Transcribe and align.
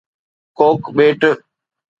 ڪوڪ 0.57 0.81
ڀيٽ 0.97 1.21